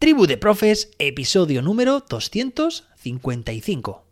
[0.00, 4.06] Tribu de Profes, episodio número 255.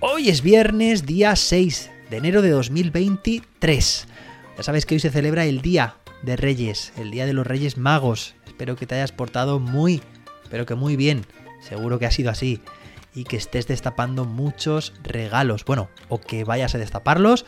[0.00, 4.08] Hoy es viernes, día 6 de enero de 2023.
[4.56, 7.76] Ya sabes que hoy se celebra el Día de Reyes, el Día de los Reyes
[7.76, 8.34] Magos.
[8.44, 10.02] Espero que te hayas portado muy,
[10.50, 11.24] pero que muy bien.
[11.60, 12.60] Seguro que ha sido así.
[13.14, 15.64] Y que estés destapando muchos regalos.
[15.64, 17.46] Bueno, o que vayas a destaparlos,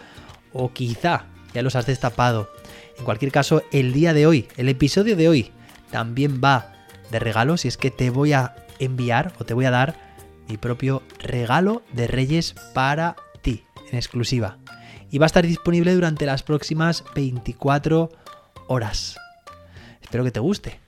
[0.52, 2.50] o quizá ya los has destapado.
[2.98, 5.52] En cualquier caso, el día de hoy, el episodio de hoy,
[5.90, 6.72] también va
[7.10, 7.64] de regalos.
[7.64, 10.08] Y es que te voy a enviar o te voy a dar
[10.48, 14.58] mi propio regalo de Reyes para ti, en exclusiva.
[15.10, 18.10] Y va a estar disponible durante las próximas 24
[18.66, 19.16] horas.
[20.00, 20.80] Espero que te guste.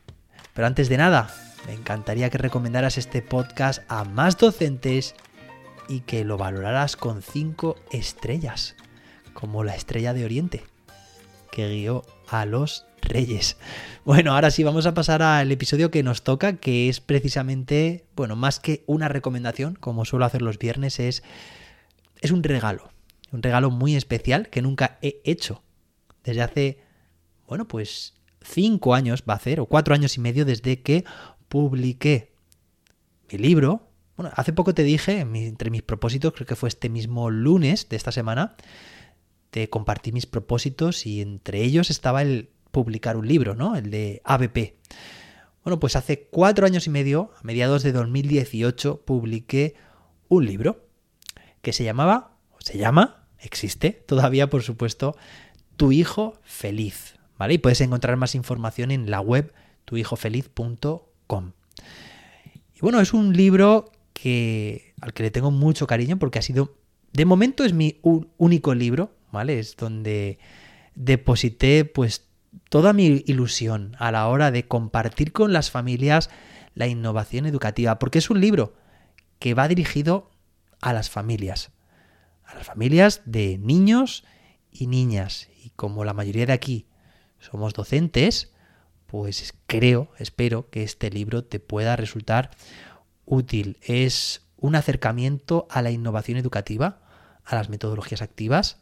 [0.54, 1.30] Pero antes de nada,
[1.66, 5.14] me encantaría que recomendaras este podcast a más docentes
[5.88, 8.76] y que lo valoraras con 5 estrellas,
[9.32, 10.64] como la estrella de Oriente,
[11.50, 13.56] que guió a los reyes.
[14.04, 18.36] Bueno, ahora sí vamos a pasar al episodio que nos toca, que es precisamente, bueno,
[18.36, 21.22] más que una recomendación, como suelo hacer los viernes, es,
[22.20, 22.90] es un regalo.
[23.32, 25.62] Un regalo muy especial que nunca he hecho.
[26.24, 26.78] Desde hace,
[27.46, 31.04] bueno, pues cinco años va a hacer, o cuatro años y medio desde que
[31.50, 32.32] publiqué
[33.30, 33.88] mi libro.
[34.16, 37.96] Bueno, hace poco te dije, entre mis propósitos, creo que fue este mismo lunes de
[37.96, 38.56] esta semana,
[39.50, 43.74] te compartí mis propósitos y entre ellos estaba el publicar un libro, ¿no?
[43.76, 44.76] El de ABP.
[45.64, 49.74] Bueno, pues hace cuatro años y medio, a mediados de 2018, publiqué
[50.28, 50.86] un libro
[51.62, 55.16] que se llamaba, o se llama, existe todavía, por supuesto,
[55.76, 57.54] Tu hijo feliz, ¿vale?
[57.54, 59.52] Y puedes encontrar más información en la web
[59.86, 61.09] tuhijofeliz.com.
[62.74, 66.76] Y bueno, es un libro que al que le tengo mucho cariño porque ha sido,
[67.12, 69.58] de momento es mi único libro, ¿vale?
[69.58, 70.38] Es donde
[70.94, 72.26] deposité pues
[72.68, 76.30] toda mi ilusión a la hora de compartir con las familias
[76.74, 78.74] la innovación educativa, porque es un libro
[79.38, 80.30] que va dirigido
[80.80, 81.70] a las familias,
[82.44, 84.24] a las familias de niños
[84.70, 85.48] y niñas.
[85.62, 86.86] Y como la mayoría de aquí
[87.38, 88.52] somos docentes,
[89.10, 92.50] pues creo, espero que este libro te pueda resultar
[93.24, 93.78] útil.
[93.82, 97.02] Es un acercamiento a la innovación educativa,
[97.44, 98.78] a las metodologías activas,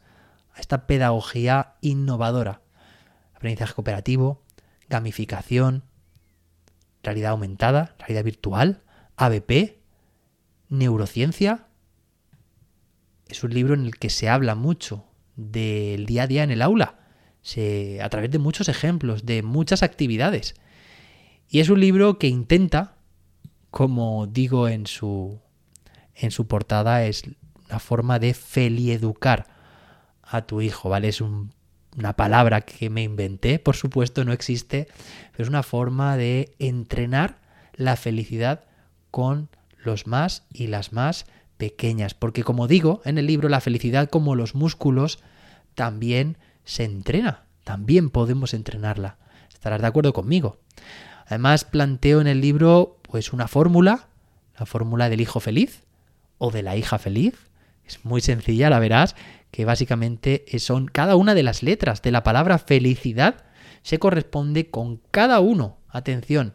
[0.54, 2.60] a esta pedagogía innovadora
[3.38, 4.42] aprendizaje cooperativo,
[4.88, 5.84] gamificación,
[7.04, 8.82] realidad aumentada, realidad virtual,
[9.16, 9.78] ABP,
[10.68, 11.68] neurociencia.
[13.28, 15.04] Es un libro en el que se habla mucho
[15.36, 16.98] del día a día en el aula,
[17.56, 20.54] a través de muchos ejemplos, de muchas actividades.
[21.48, 22.96] Y es un libro que intenta,
[23.70, 25.40] como digo en su,
[26.14, 27.22] en su portada, es
[27.68, 29.46] una forma de felieducar
[30.22, 31.08] a tu hijo, ¿vale?
[31.08, 31.52] Es un
[31.98, 34.88] una palabra que me inventé, por supuesto no existe,
[35.32, 37.38] pero es una forma de entrenar
[37.74, 38.64] la felicidad
[39.10, 39.48] con
[39.84, 41.26] los más y las más
[41.56, 45.18] pequeñas, porque como digo en el libro, la felicidad como los músculos
[45.74, 49.16] también se entrena, también podemos entrenarla.
[49.50, 50.60] Estarás de acuerdo conmigo.
[51.24, 54.08] Además planteo en el libro pues una fórmula,
[54.58, 55.84] la fórmula del hijo feliz
[56.36, 57.48] o de la hija feliz.
[57.86, 59.16] Es muy sencilla, la verás,
[59.50, 63.46] que básicamente son cada una de las letras de la palabra felicidad
[63.82, 66.54] se corresponde con cada uno, atención,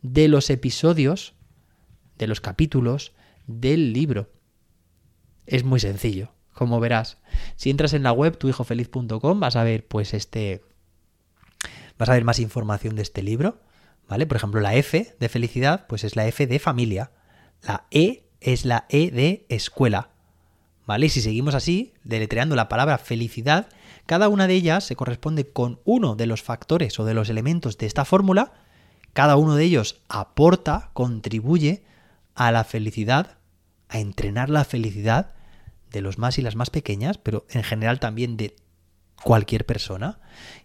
[0.00, 1.34] de los episodios,
[2.16, 3.12] de los capítulos
[3.46, 4.30] del libro.
[5.44, 7.16] Es muy sencillo, como verás.
[7.56, 10.62] Si entras en la web tuhijofeliz.com vas a ver pues este
[11.96, 13.62] vas a ver más información de este libro,
[14.06, 14.26] ¿vale?
[14.26, 17.12] Por ejemplo, la F de felicidad pues es la F de familia,
[17.62, 20.10] la E es la E de escuela,
[20.86, 21.06] ¿Vale?
[21.06, 23.68] Y si seguimos así, deletreando la palabra felicidad,
[24.04, 27.78] cada una de ellas se corresponde con uno de los factores o de los elementos
[27.78, 28.52] de esta fórmula,
[29.14, 31.84] cada uno de ellos aporta, contribuye
[32.34, 33.38] a la felicidad,
[33.88, 35.34] a entrenar la felicidad
[35.90, 38.56] de los más y las más pequeñas, pero en general también de
[39.22, 40.18] cualquier persona.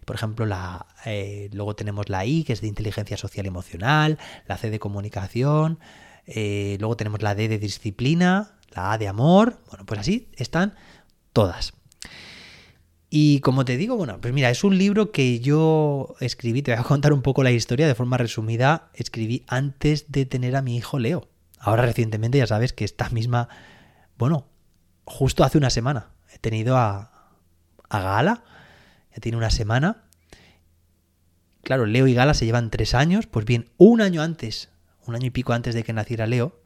[0.04, 4.56] Por ejemplo, la, eh, luego tenemos la I, que es de inteligencia social emocional, la
[4.56, 5.78] C de comunicación,
[6.26, 10.74] eh, luego tenemos la D de disciplina, la A de amor, bueno, pues así están
[11.32, 11.74] todas.
[13.08, 16.80] Y como te digo, bueno, pues mira, es un libro que yo escribí, te voy
[16.80, 20.76] a contar un poco la historia de forma resumida, escribí antes de tener a mi
[20.76, 21.28] hijo Leo.
[21.58, 23.48] Ahora recientemente ya sabes que esta misma,
[24.18, 24.48] bueno,
[25.06, 27.10] justo hace una semana he tenido a,
[27.90, 28.44] Gala,
[29.14, 30.04] ya tiene una semana.
[31.62, 34.70] Claro, Leo y Gala se llevan tres años, pues bien, un año antes,
[35.06, 36.60] un año y pico antes de que naciera Leo,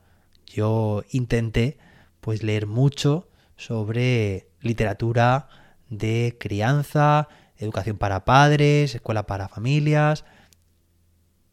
[0.46, 1.78] yo intenté
[2.20, 5.48] pues leer mucho sobre literatura
[5.88, 10.24] de crianza, educación para padres, escuela para familias.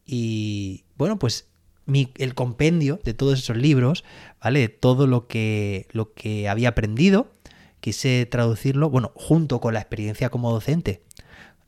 [0.06, 1.48] Y bueno, pues
[1.88, 4.04] el compendio de todos esos libros,
[4.42, 4.69] ¿vale?
[4.69, 7.31] Todo lo que, lo que había aprendido,
[7.80, 11.04] quise traducirlo, bueno, junto con la experiencia como docente,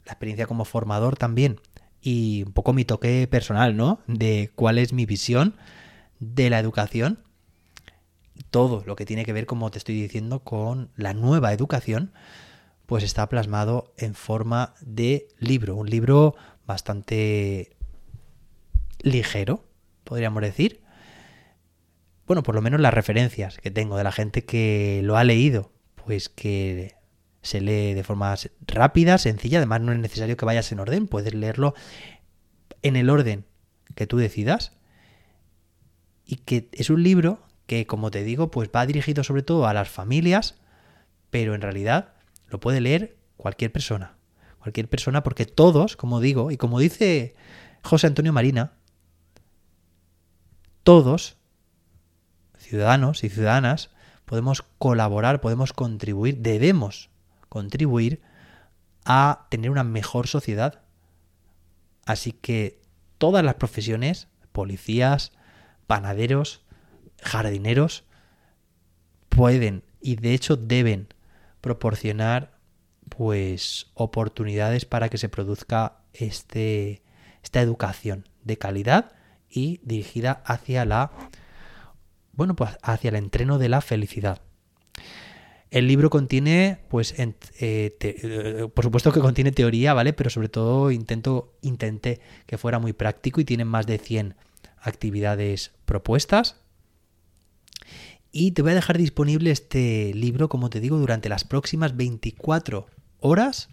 [0.06, 1.60] la experiencia como formador también,
[2.02, 4.02] y un poco mi toque personal, ¿no?
[4.08, 5.56] De cuál es mi visión
[6.20, 7.20] de la educación,
[8.52, 12.12] todo lo que tiene que ver, como te estoy diciendo, con la nueva educación,
[12.86, 17.76] pues está plasmado en forma de libro, un libro bastante
[19.02, 19.64] ligero,
[20.10, 20.82] podríamos decir.
[22.26, 25.72] Bueno, por lo menos las referencias que tengo de la gente que lo ha leído,
[25.96, 26.96] pues que
[27.44, 28.36] se lee de forma
[28.68, 31.76] rápida, sencilla, además no es necesario que vayas en orden, puedes leerlo
[32.82, 33.46] en el orden
[33.96, 34.74] que tú decidas.
[36.26, 39.74] Y que es un libro que, como te digo, pues va dirigido sobre todo a
[39.74, 40.56] las familias,
[41.30, 42.14] pero en realidad
[42.48, 44.18] lo puede leer cualquier persona.
[44.60, 47.36] Cualquier persona, porque todos, como digo, y como dice
[47.84, 48.74] José Antonio Marina,
[50.90, 51.38] todos,
[52.58, 53.92] ciudadanos y ciudadanas,
[54.26, 57.12] podemos colaborar, podemos contribuir, debemos
[57.48, 58.24] contribuir
[59.06, 60.82] a tener una mejor sociedad.
[62.08, 62.82] Así que
[63.20, 65.32] todas las profesiones, policías,
[65.86, 66.64] panaderos,
[67.22, 68.04] jardineros,
[69.30, 71.10] pueden y de hecho deben
[71.62, 72.58] proporcionar
[73.10, 77.04] pues oportunidades para que se produzca este,
[77.44, 79.19] esta educación de calidad
[79.50, 81.12] y dirigida hacia la
[82.34, 84.42] bueno pues hacia el entreno de la felicidad.
[85.72, 90.92] El libro contiene pues eh, eh, por supuesto que contiene teoría vale pero sobre todo
[90.92, 94.36] intento intenté que fuera muy práctico y tiene más de 100
[94.82, 96.58] actividades propuestas.
[98.32, 102.86] Y te voy a dejar disponible este libro, como te digo, durante las próximas 24
[103.20, 103.70] horas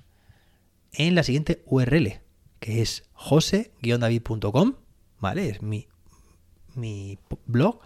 [0.93, 2.21] en la siguiente URL,
[2.59, 4.75] que es jose-david.com,
[5.21, 5.49] ¿vale?
[5.49, 5.87] Es mi,
[6.75, 7.81] mi blog.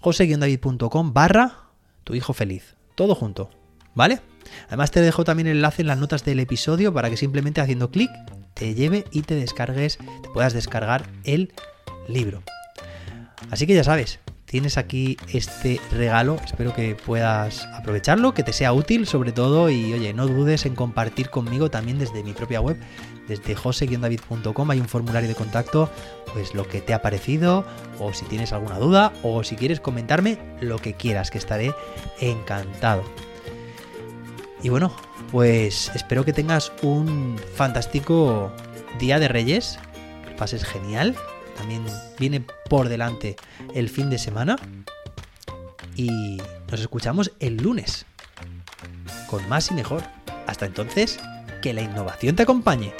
[0.00, 1.70] jose-david.com barra
[2.04, 2.76] tu hijo feliz.
[2.94, 3.50] Todo junto,
[3.94, 4.20] ¿vale?
[4.68, 7.90] Además te dejo también el enlace en las notas del episodio para que simplemente haciendo
[7.90, 8.10] clic
[8.54, 11.52] te lleve y te descargues, te puedas descargar el
[12.08, 12.42] libro.
[13.50, 14.20] Así que ya sabes,
[14.50, 16.36] tienes aquí este regalo.
[16.44, 20.74] Espero que puedas aprovecharlo, que te sea útil sobre todo y oye, no dudes en
[20.74, 22.76] compartir conmigo también desde mi propia web,
[23.28, 25.88] desde jose-david.com hay un formulario de contacto,
[26.32, 27.64] pues lo que te ha parecido
[28.00, 31.72] o si tienes alguna duda o si quieres comentarme lo que quieras, que estaré
[32.20, 33.04] encantado.
[34.64, 34.92] Y bueno,
[35.30, 38.52] pues espero que tengas un fantástico
[38.98, 39.78] día de Reyes,
[40.26, 41.16] que pases genial,
[41.60, 41.84] también
[42.18, 43.36] viene por delante
[43.74, 44.56] el fin de semana.
[45.94, 46.40] Y
[46.70, 48.06] nos escuchamos el lunes
[49.28, 50.02] con más y mejor.
[50.46, 51.20] Hasta entonces,
[51.60, 52.94] que la innovación te acompañe.